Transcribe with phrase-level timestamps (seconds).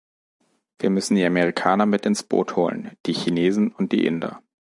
[0.79, 4.41] Wir müssen die Amerikaner mit ins Boot holen, die Chinesen und die Inder.